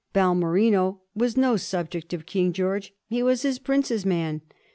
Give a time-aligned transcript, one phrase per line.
[0.15, 4.41] Balmerino was no subject of King George; he was his prince's man.